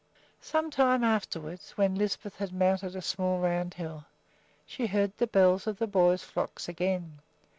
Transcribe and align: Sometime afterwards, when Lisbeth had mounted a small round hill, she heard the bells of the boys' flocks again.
Sometime 0.41 1.03
afterwards, 1.03 1.77
when 1.77 1.93
Lisbeth 1.93 2.37
had 2.37 2.51
mounted 2.51 2.95
a 2.95 3.03
small 3.03 3.37
round 3.37 3.75
hill, 3.75 4.05
she 4.65 4.87
heard 4.87 5.15
the 5.17 5.27
bells 5.27 5.67
of 5.67 5.77
the 5.77 5.85
boys' 5.85 6.23
flocks 6.23 6.67
again. 6.67 7.19